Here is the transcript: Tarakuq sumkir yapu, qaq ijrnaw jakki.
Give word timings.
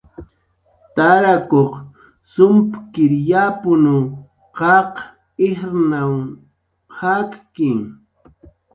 Tarakuq 0.95 1.73
sumkir 2.31 3.11
yapu, 3.29 3.71
qaq 4.57 4.93
ijrnaw 5.47 6.13
jakki. 6.97 7.71